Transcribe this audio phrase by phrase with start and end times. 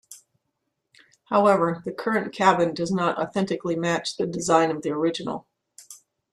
[1.25, 5.45] However, the current cabin does not authentically match the design of the original.